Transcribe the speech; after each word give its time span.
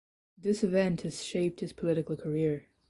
This 0.35 0.63
event 0.63 1.01
has 1.01 1.23
shaped 1.23 1.59
his 1.59 1.73
political 1.73 2.17
career. 2.17 2.67